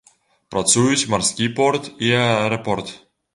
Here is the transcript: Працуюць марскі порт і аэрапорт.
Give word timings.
Працуюць 0.53 1.09
марскі 1.11 1.49
порт 1.59 1.91
і 2.07 2.11
аэрапорт. 2.23 2.87